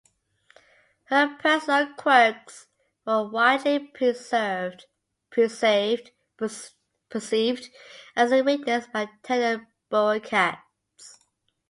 [1.11, 2.65] Her personal quirks
[3.05, 4.83] were widely perceived
[6.43, 11.19] as a weakness by tenured bureaucrats.